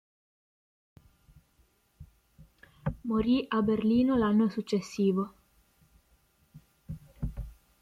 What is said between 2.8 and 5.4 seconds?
Morì a Berlino l'anno successivo.